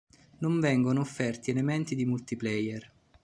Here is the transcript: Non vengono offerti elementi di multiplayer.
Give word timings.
Non 0.39 0.59
vengono 0.59 1.01
offerti 1.01 1.51
elementi 1.51 1.93
di 1.93 2.05
multiplayer. 2.05 2.91